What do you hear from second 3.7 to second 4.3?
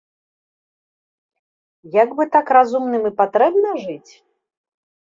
жыць?